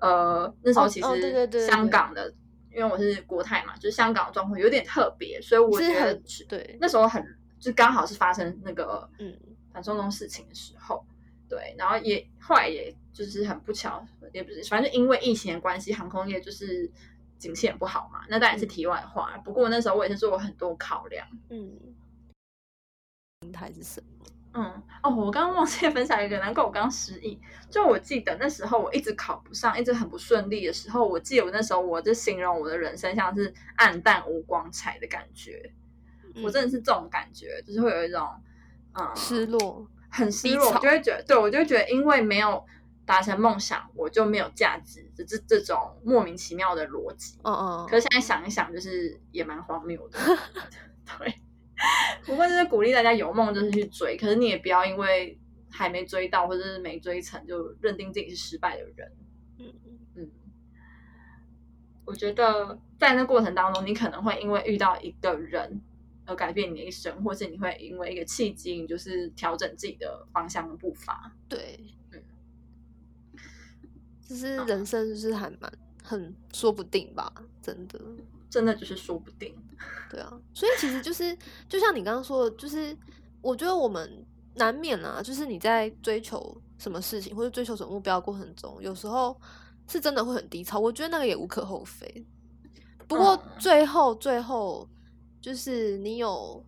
[0.00, 2.32] 呃那时候哦其实香港的，
[2.70, 7.24] 因为我是国泰嘛，就是香港的状况有点特别，所以我觉得是很对，那时候很
[7.58, 9.36] 就刚好是发生那个嗯。
[9.74, 11.02] 反送中事情的时候，
[11.48, 16.86] 对，然后也后来也就是很不巧，也不是，反正就因为疫情的关系，航空业就是
[17.38, 19.34] 景气很不好嘛，那当然是题外话。
[19.42, 21.26] 不过那时候我也是做过很多考量。
[21.48, 21.72] 嗯，
[23.42, 24.06] 平台是什么？
[24.54, 27.36] 嗯，哦，我刚刚忘记 分享一个，难怪我刚刚失忆。
[27.68, 35.72] 就我记得那时候我一直考不上，一直很不顺利的时候，我记得我那时候我就形容我的人生像是暗淡无光彩的感觉。
[36.42, 38.26] 我真的是这种感觉，就是会有一种
[38.94, 42.64] 嗯失落，很失落，我就会觉得，对我就会觉得，因为没有
[43.04, 47.38] 达成梦想，我就没有价值，这这这种莫名其妙的逻辑。
[47.42, 50.18] 嗯嗯，可是现在想一想，就是也蛮荒谬的。
[51.18, 51.34] 对，
[52.24, 55.38] 不过就是鼓励大家有梦就是去追，可是你也不要因为
[55.70, 59.12] 还没追到或者是没追成就认定自己是失败的人。
[59.58, 59.72] 嗯
[60.14, 60.30] 嗯，
[62.04, 65.80] 我觉得在那过程当中，你可能会因为遇到一个人
[66.24, 71.32] 而改变你的一生，或是你会因为一个契机，你就是调整自己的方向跟步伐。
[71.48, 71.80] 对，
[72.12, 72.22] 嗯
[74.28, 78.00] 就是人生就是还蛮很说不定吧，真的。
[78.52, 79.54] 真的就是说不定。
[80.10, 81.34] 对啊，所以其实就是
[81.70, 82.94] 就像你刚刚说的，就是
[83.40, 89.34] 我觉得我们难免啊，就是你在追求什么事情或者追求什么目标的过程中，有时候
[89.88, 90.78] 是真的会很低潮。
[90.78, 92.26] 我觉得那个也无可厚非。
[93.08, 94.86] 不过嗯最后最后
[95.40, 96.62] 就是你有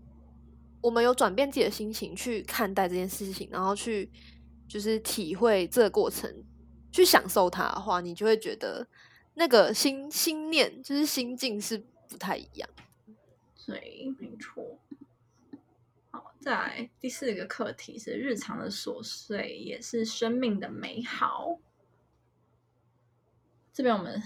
[0.80, 4.10] 我们有转变自己的心情去看待这件事情，然后去
[4.66, 6.32] 就是体会这个过程，
[6.90, 8.86] 去享受它的话，你就会觉得
[9.34, 12.68] 那个心心念就是心境是不太一样。
[13.66, 14.78] 对，没错。
[16.10, 21.58] 好，再来第四个课题是日常的琐碎，也是生命的美好。
[23.72, 24.22] 这边我们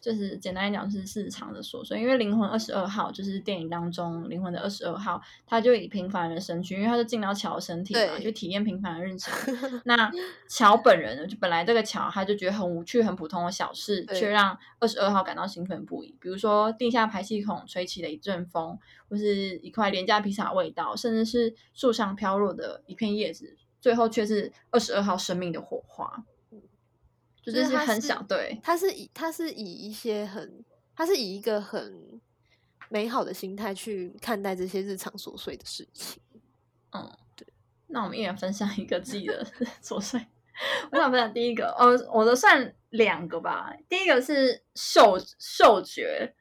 [0.00, 9.34] 就是简单来讲是日常的琐碎，因为灵魂二十二号就是电影当中灵魂的二十二号，他就以平凡人的身躯，因为他就进到乔的身体嘛，对就体验平凡的日常。
[9.84, 10.10] 那
[10.48, 16.14] 乔本人呢，就本来这个乔他就觉得很无趣、很普通的小事，对却让二十二号感到兴奋不已。
[16.20, 26.24] 比如说地下排气孔吹起的一阵风，或是一块廉价披萨味道，甚至是树上飘落的一片叶子，最后却是二十二号生命的火花。
[27.46, 30.64] 就就是很是小对，他是以他是以一些很，
[30.96, 32.20] 他是以一个很
[32.88, 36.20] 美好的心态去看待这些日常琐碎的事情。
[36.90, 37.46] 嗯，对。
[37.86, 39.46] 那我们一人分享一个自己的
[39.80, 40.20] 琐碎。
[40.90, 43.72] 我想分享第一个，哦，我的算两个吧。
[43.88, 46.34] 第一个是嗅嗅觉，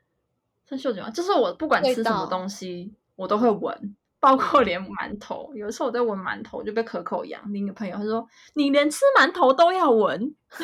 [0.66, 1.10] 算嗅觉吗？
[1.12, 5.52] 就是我不管吃什么东西，我都会闻，包括连馒头。
[5.56, 10.36] 有一次我在闻馒头，就被可口羊另一个朋友他说：“你连吃馒头都要闻。”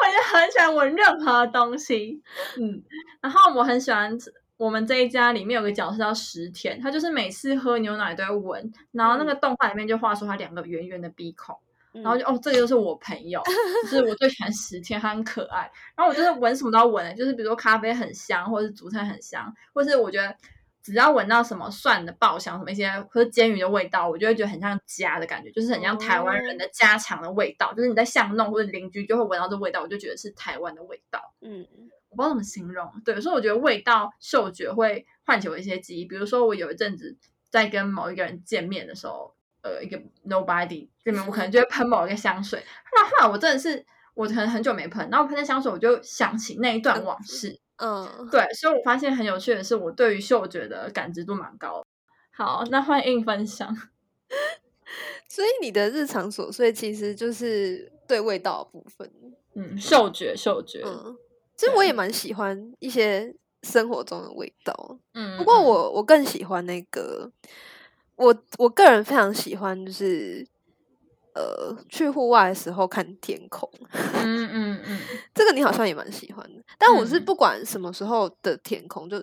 [0.00, 2.22] 我就很喜欢闻任何东西，
[2.58, 2.82] 嗯，
[3.20, 11.54] 然后我很喜欢吃我们这一家里面有个角色叫石田，他就是每次喝牛奶都要闻，然后那个动画里面就画出他两个圆圆的鼻孔，
[11.92, 13.42] 然然后就哦，这个就是我朋友，
[13.82, 15.70] 就是我最喜欢石田，他很可爱。
[15.94, 20.34] 然后我就是闻什么都要闻，就是比如说咖啡很香，或者是煮菜很香，或是我觉得
[20.82, 31.34] 只要闻到什么蒜的爆香，什么一些或者煎鱼的味道，我就会觉得很像家的感觉，就是很像台湾人的家常的味道，就是你在巷弄或者邻居就会闻到这味道，我就觉得是台湾的味道。
[31.42, 31.66] 嗯，
[32.08, 36.06] 我不知道怎么形容，对，所以我觉得味道、嗅觉会唤起我一些记忆。
[36.06, 37.16] 比如说，我有一阵子
[37.50, 42.58] 在跟某一个人见面的时候，呃，一个 nobody 见面，我可能就会喷某一个香水。
[42.60, 47.59] 后来后来我真的是，我可能很久没喷，然后我喷的香水，我就想起那一段往事。
[47.80, 51.82] 嗯，对，所以我发现很有趣的是，我对于嗅觉的感知度蛮高。
[52.30, 53.74] 好，那欢迎分享。
[55.28, 59.10] 所以你的日常琐碎其实就是对味道的部分。
[59.54, 60.82] 嗯，嗅觉，嗅觉。
[60.84, 61.16] 嗯，
[61.56, 67.30] 其实我也蛮喜欢一些生活中的味道，嗯，不过嗯我我更喜欢那个，
[68.16, 70.46] 我我个人非常喜欢就是。
[71.34, 73.70] 呃，去户外的时候看天空，
[74.14, 75.00] 嗯嗯嗯，
[75.34, 76.62] 这个你好像也蛮喜欢的。
[76.78, 79.18] 但我是嗯不管什么时候的天空，就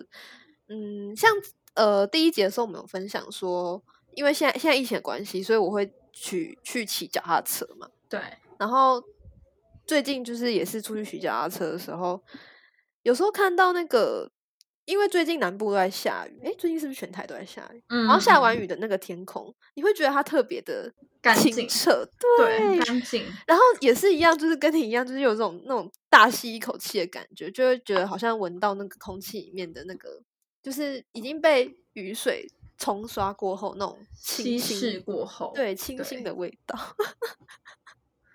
[0.68, 1.30] 嗯，像
[1.74, 3.82] 呃第一节的时候我们有分享说，
[4.14, 7.88] 因为现在现在疫情的关系，所以我会去去骑脚踏车嘛。
[8.08, 8.20] 对，
[8.58, 9.02] 然后
[9.86, 12.22] 最近就是也是出去骑脚踏车的时候，
[13.02, 14.30] 有时候看到那个，
[14.88, 17.82] 因为最近南部都在下雨，诶，最近是不是全台都在下雨？
[17.88, 20.90] 嗯，然后下嗯完雨的那个天空，你会觉得它特别的
[21.36, 23.22] 清澈，对，干净。
[23.46, 30.22] 然后也是一样，就是跟你一样，就是有这种那种大吸一口气的感觉，就会觉得好像闻到那个空气里面的那个，
[30.62, 36.78] 就是已经被雨水冲刷过后那种清稀释新，过后，对清新的味道，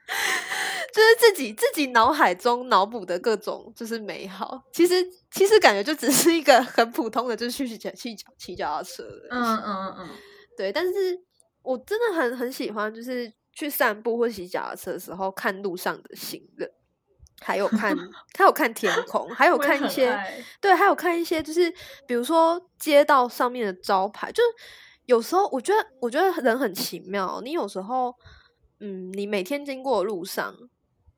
[0.94, 4.62] 就是自己自己脑海中脑补的各种就是美好。
[4.72, 4.96] 其实
[5.32, 9.04] 其实感觉就只是一个很普通的，就是去骑脚骑脚骑脚踏车。
[9.32, 10.10] 嗯嗯嗯
[10.58, 11.20] 对，但是
[11.64, 16.70] 我真的很很喜欢，就是去散步或骑脚踏车的时候，看路上的行人，
[17.42, 17.98] 还有看
[18.38, 20.16] 还有看天空，还有看一些
[20.62, 21.74] 对，还有看一些就是
[22.06, 24.50] 比如说街道上面的招牌，就是
[25.06, 28.14] 有时候我觉得我觉得人很奇妙，你有时候
[28.84, 30.54] 嗯，你每天经过的路上。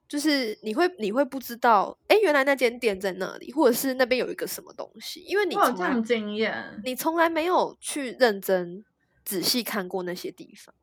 [0.08, 5.56] 就是你会你会不知道，哎，原来那间店在那里，或者是那边有一个什么东西，因为你
[6.06, 8.86] 经验，你从来没有去认真
[9.26, 10.76] 仔细看过那些地方，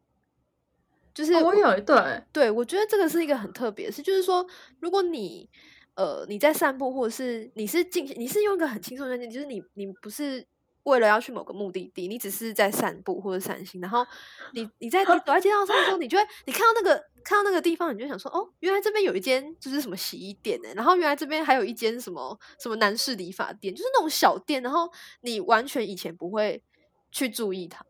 [1.15, 4.45] 就是哦我有一对，对我觉得这个是一个很特别的事，就是说，
[4.81, 5.49] 如果你
[5.95, 10.45] 呃你在散步，或者是你是进你是用一个很轻松的心，就是你你不是
[10.85, 14.05] 为了要去某个目的地，你只是在散步或者散心，然后
[14.53, 24.91] 你 你在走在街道上的时候，你就会你看到那个看到那个地方，你就想说，哦，原来这边有一间就是什么洗衣店呢，然后原来这边还有一间什么什么男士理发店，就是那种小店，然后
[25.21, 26.63] 你完全以前不会
[27.11, 27.85] 去注意它。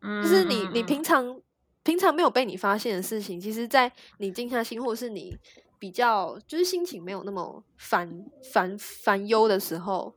[0.00, 1.40] 嗯就是你你嗯平常
[1.82, 5.36] 平常没有被你发现的事情，其实，在你静下心，或者是你
[5.78, 10.14] 比较就是心情没有那么烦烦烦忧的时候，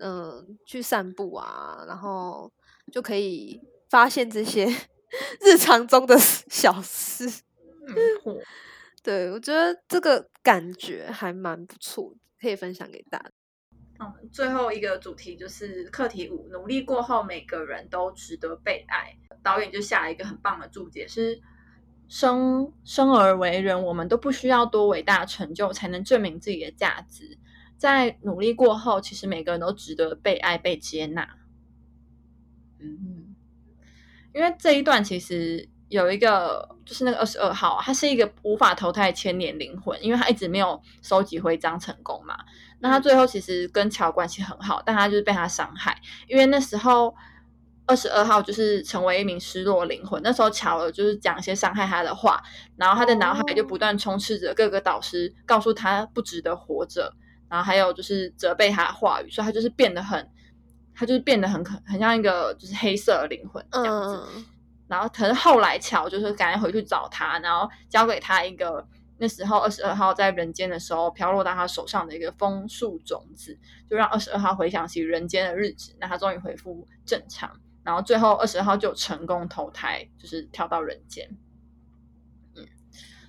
[0.00, 2.52] 嗯、去散步啊，然后
[2.92, 4.66] 就可以发现这些
[5.40, 7.26] 日常中的小事。
[7.86, 7.94] 嗯
[9.02, 13.30] 对我觉得这个感觉还蛮不错的，可以分享给大家。
[13.98, 19.16] 那我们最后一个主题就是课题五：努力过后，每个人都值得被爱。
[19.44, 21.40] 导演就下了一个很棒的注解，是
[22.08, 27.38] 生生而为人，我们都不需要多伟大的成就才能证明自己的价值。
[27.76, 31.28] 在努力过后，其实每个人都值得被爱、被接纳。
[32.78, 33.34] 嗯，
[34.34, 42.36] 因为这一段其实有一个，就是那个二十二号，他是一个无法投胎千年灵魂，因为他一直没有收集徽章成功嘛。
[42.80, 45.98] 那他最后其实跟乔关系很好，但他就是被他伤害，
[46.28, 47.14] 因为那时候
[47.86, 50.20] 二十二号就是成为一名失落灵魂。
[50.22, 52.42] 那时候乔了就是讲一些伤害他的话，
[52.76, 57.14] 然后他的脑海就不断充斥着各个导师告诉他不值得活着，
[57.48, 60.30] 然后还有就是责备他的话语，所以他就是变得很。
[60.98, 64.46] 他就是变得很可很像一个就是黑色的灵魂这样子，
[64.88, 68.82] 然后可是后来乔就是赶紧回去找他，然后交给他一个
[69.18, 73.58] 那时候二十二号在人间的时候飘落到他手上的一个枫树种子，
[73.90, 81.28] 就让二十二号回想起人间的日子，那他终于恢复正常，然后最后二十二号就成功投胎，就是跳到人间。
[82.54, 82.66] 嗯，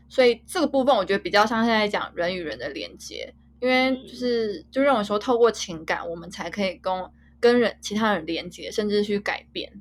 [0.08, 6.94] 所以这个部分我觉得比较像现在讲人与人的连接，因为就是就认为说透过情感我们才可以跟。
[7.40, 9.72] 跟人其他人连接，甚至去改变，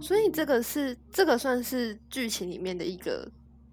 [0.00, 3.30] 所以这个是这个算是剧情里面的一个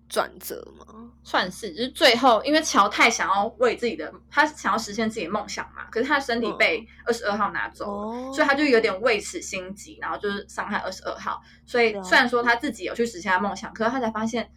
[0.07, 1.11] 转折吗？
[1.23, 11.41] 算是，就是最后，因为乔太想要为自己的，他想要实现自己的梦想嘛，可是他的身体被二十二号拿走了，所以他就有点为此心急，然后就是伤害二十二号。
[11.65, 14.47] 所以虽然说他自己有去实现他梦想，可是他才发现，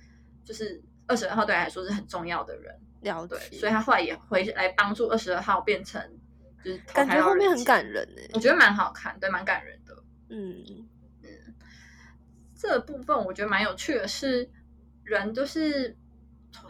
[0.44, 3.36] 就是二十二号对他来说是很重要的人，了解。
[3.58, 6.00] 所以他后来也回来帮助二十二号变成。
[6.62, 9.96] 就是感觉后面很感人呢，我觉得蛮好看，对，蛮感人的。
[10.28, 11.54] 嗯嗯，
[12.54, 14.46] 这部分我觉得蛮有趣的，是
[15.02, 15.96] 人都是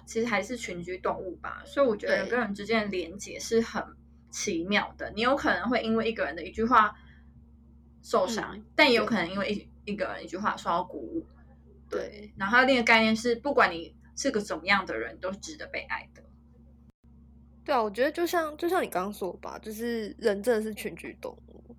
[0.07, 3.85] 其实还是群居动物吧，所以我觉得人跟人之间的连接是很
[4.31, 5.11] 奇妙的。
[5.11, 6.97] 你有可能会因为一个人的一句话
[8.01, 11.27] 受伤，但也有可能因为一一个人一句话受到鼓舞。
[11.89, 16.23] 对，然后另一个概念是，不管你是个怎么样的人，都值得被爱的。
[17.65, 21.75] 对啊，我觉得就像就像你刚刚说吧，就是人真的是群居动物，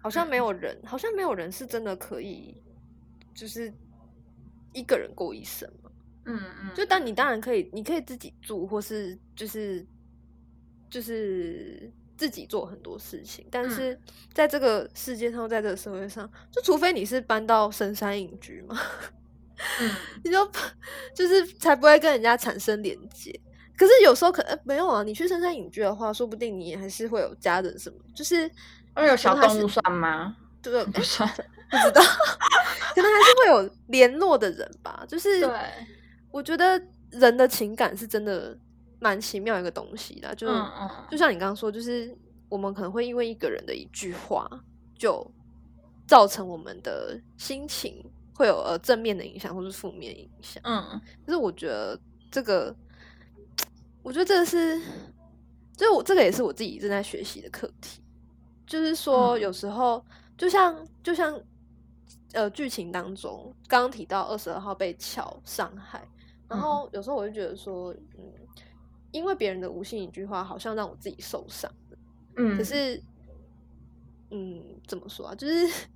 [0.00, 2.56] 好像没有人，好像没有人是真的可以，
[3.34, 3.70] 就是
[4.72, 5.90] 一个人过一生嘛。
[6.24, 6.74] 嗯嗯。
[6.74, 9.86] 就当你当然可以，你可以自己住，或是就是
[10.88, 14.00] 就是自己做很多事情，但是
[14.32, 18.74] 在这个世界上，在这个社会上，就除非你是搬到深山隐居嘛，
[19.80, 19.90] 嗯，
[20.24, 20.50] 你就
[21.14, 23.38] 就是才不会跟人家产生连接。
[23.76, 28.48] 可是有时候可能没有啊，你去深山隐居的话，说不定你还是会有家人什么，就是
[28.94, 30.36] 会有小动物算吗？
[30.62, 31.28] 对，不算，
[31.68, 32.00] 不知道，
[32.94, 35.04] 可能还是会有联络的人吧。
[35.08, 35.50] 就是对，
[36.30, 36.80] 我觉得
[37.10, 38.56] 人的情感是真的
[39.00, 40.46] 蛮奇妙一个东西的，就
[41.10, 42.16] 就像你刚刚说，就是
[42.48, 44.48] 我们可能会因为一个人的一句话，
[44.96, 45.28] 就
[46.06, 50.62] 造成我们的心情会有呃正面的影响，或是负面影响。
[50.64, 51.98] 嗯，可是我觉得
[52.30, 52.74] 这个。
[54.02, 54.78] 我觉得这个是，
[55.74, 58.02] 就是我这个也是我自己正在学习的课题。
[58.66, 60.04] 就是说，有时候
[60.36, 61.40] 就像就像
[62.34, 66.06] 呃剧情当中刚刚提到二十二号被巧伤害，
[66.46, 68.30] 然后有时候我就觉得说，嗯，
[69.10, 71.72] 因为别人的无心一句话，好像让我自己受伤
[72.36, 73.02] 嗯，可是，
[74.30, 75.34] 嗯，怎么说啊？
[75.34, 75.88] 就是，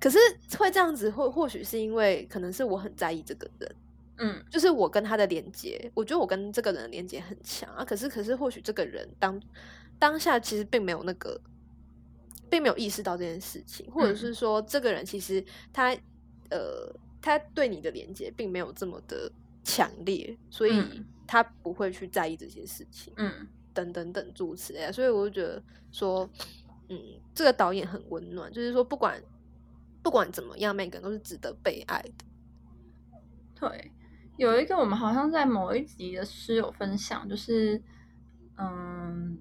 [0.00, 0.18] 可是
[0.58, 3.76] 会这样子，或或许是因为可能是我很在意这个人。
[4.22, 7.82] 嗯，就是我跟他的连接，我觉得我跟这个人的连接很强啊。
[7.82, 9.40] 可是，可是或许这个人当
[9.98, 11.40] 当下其实并没有那个，
[12.50, 15.42] 并没有意识到这件事情，或者是说这个人其实
[15.72, 15.96] 他
[16.50, 19.32] 呃，他对你的连接并没有这么的
[19.64, 20.82] 强烈，所以
[21.26, 23.14] 他不会去在意这些事情。
[23.16, 26.28] 嗯，等等等诸此类，所以我就觉得说，
[26.90, 27.00] 嗯，
[27.34, 29.18] 这个导演很温暖，就是说不管
[30.02, 32.24] 不管怎么样，每个人都是值得被爱的。
[33.54, 33.92] 对。
[34.36, 37.82] 有一个我们好像在某一集的诗有分享，就是
[38.56, 39.38] 嗯，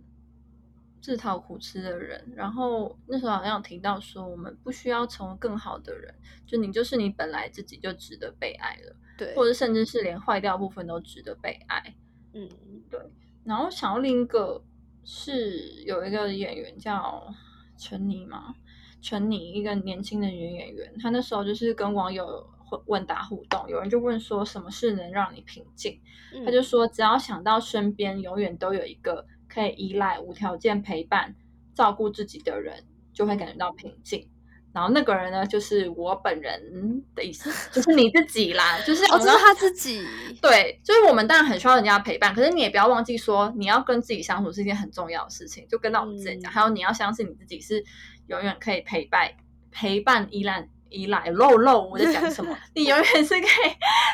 [1.01, 2.33] 自讨苦吃的人。
[2.35, 6.13] 然后那时候好像有提到说，我们不需要成为更好的人，
[6.45, 11.95] 就你就是你本来自己就值得被爱了，对，或者甚至是连坏掉部分都值得被爱。
[12.33, 12.49] 嗯，
[12.89, 12.99] 对。
[13.45, 14.61] 然后想要另一个
[15.05, 17.33] 是有一个演员叫
[17.77, 18.53] 陈妮嘛，
[19.01, 22.47] 陈妮一个年轻的女演员，她那时候就是跟网友。
[22.85, 25.99] 问答互动，有人就问说：“什么事能让你平静？”
[26.45, 31.33] 她就说：“只要想到身边永远都有一个可以依赖、无条件陪伴、
[31.73, 34.29] 照顾自己的人，就会感觉到平静。”
[34.71, 40.05] 然后那个人呢，就是我本人的意思， 就是你自己啦，就是哦，这是他自己。
[40.39, 45.67] 对，就是我们当然很需要人家陪伴，可是你也不要忘记说，你要跟自己相处是一件很重要的事情。
[45.67, 47.83] 就跟到我们之前讲，还有你要相信你自己是
[48.29, 49.29] 永远可以陪伴、
[49.69, 50.67] 陪伴、依赖。
[50.91, 52.57] 依赖漏漏，我在讲什么？
[52.73, 53.71] 你永远是可以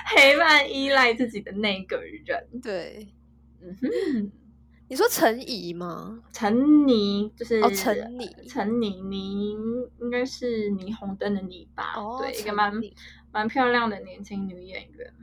[0.08, 1.96] 陪伴、依赖自己的那个
[2.26, 2.46] 人。
[2.62, 3.08] 对，
[3.62, 4.32] 嗯哼，
[4.90, 6.22] 你说陈怡吗？
[6.34, 9.52] 陈妮就是哦陈妮陈妮妮
[10.02, 11.94] 应该是霓虹灯的霓吧？
[11.96, 12.74] 哦对，一个陈蛮
[13.32, 15.14] 蛮漂亮的年轻女演员，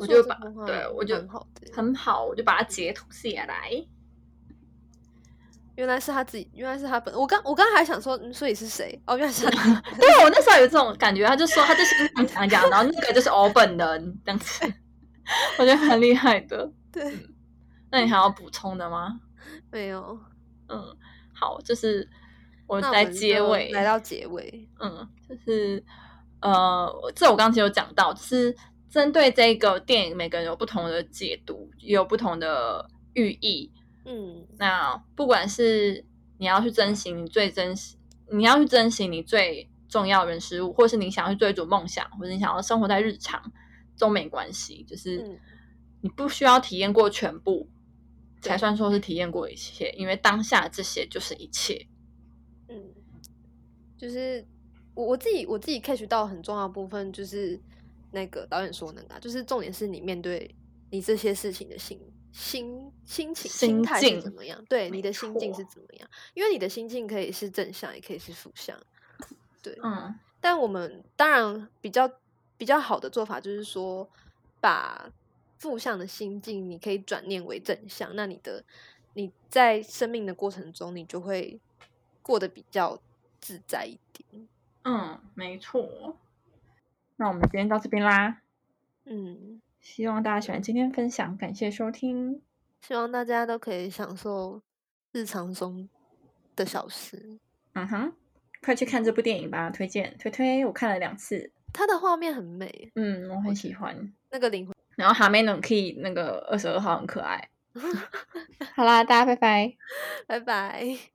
[0.00, 0.34] 我就把
[0.66, 1.14] 对我就
[1.72, 3.70] 很好，我就把它截图下来。
[5.76, 7.14] 原来是他自己，原来是他本。
[7.14, 9.00] 我刚我刚刚还想说，嗯所以是谁？
[9.06, 9.80] 哦，原来是他。
[9.98, 14.64] 对我那时候有这种感觉，他就说他就是讲讲讲，然后那个就是我本人这样子，
[15.58, 16.70] 我觉得很厉害的。
[16.92, 17.02] 对，
[17.90, 19.18] 那你还要补充的吗？
[19.72, 20.18] 没有。
[20.68, 20.96] 嗯，
[21.34, 22.06] 好，就是
[22.66, 24.68] 我在结尾来到结尾。
[24.78, 25.82] 嗯，就是
[26.40, 28.54] 呃，这我刚刚有讲到，就是
[28.90, 33.72] 针对这个电影，每个人有不同的解读，也有不同的寓意。
[34.04, 36.04] 嗯那不管是
[36.38, 37.96] 你要去珍惜你最珍惜，
[38.30, 43.40] 你要去珍惜你最重要的人事物，或是你想要去追逐梦想，或者你想要生活在日常，
[43.98, 44.84] 都没关系。
[44.88, 45.38] 就是嗯
[46.00, 47.68] 你不需要体验过全部，
[48.40, 51.86] 对才算说是体验过一切，因为当下这些就是一切。
[52.68, 52.74] 嗯，
[53.96, 54.44] 就是
[54.94, 57.60] 我我自己我自己 catch 到很重要的部分，就是
[58.10, 60.52] 那个导演说那个啊、就是重点是你面对
[60.90, 62.00] 你这些事情的心
[62.32, 64.64] 心心情心心态是境怎么样？
[64.68, 66.08] 对，你的心境是怎么样？
[66.34, 68.76] 因为你的心境可以是正向，也可以是负向。
[69.62, 72.10] 对，嗯但我们当然比较
[72.56, 74.08] 比较好的做法就是说，
[74.60, 75.12] 把
[75.58, 78.64] 负向的心境你可以转念为正向，那你的
[79.14, 81.60] 你在生命的过程中，你就会
[82.22, 82.98] 过得比较
[83.40, 84.48] 自在一点。
[84.84, 86.16] 嗯，没错。
[87.14, 88.42] 那我们今天到这边啦，
[89.04, 92.40] 嗯，希望大家喜欢今天分享，感谢收听。
[92.80, 94.62] 希望大家都可以享受
[95.10, 95.88] 日常中
[96.56, 97.38] 的小事。
[97.74, 98.12] 嗯哼，
[98.62, 104.12] 快去看这部电影吧，推荐推推，我看了两次，它的画面很美，嗯，我很喜欢。
[104.30, 104.74] 那个灵魂。
[104.96, 107.48] 然后哈梅能 key 那个二十二号很可爱。
[108.76, 109.76] 好啦，大家拜拜。
[110.26, 111.11] 拜拜。